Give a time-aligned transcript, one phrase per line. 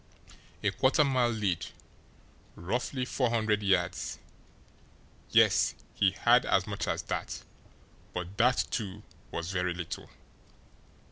[0.63, 1.63] A quarter mile lead,
[2.55, 4.17] roughly four hundred yards;
[5.29, 7.43] yes, he had as much as that
[8.11, 10.09] but that, too, was very little.